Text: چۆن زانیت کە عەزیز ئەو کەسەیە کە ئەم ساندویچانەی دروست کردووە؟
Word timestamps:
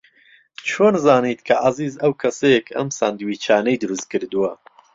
چۆن 0.67 0.93
زانیت 1.05 1.39
کە 1.47 1.55
عەزیز 1.65 1.93
ئەو 2.01 2.13
کەسەیە 2.21 2.59
کە 2.67 2.73
ئەم 2.77 2.89
ساندویچانەی 2.99 3.79
دروست 3.83 4.07
کردووە؟ 4.11 4.51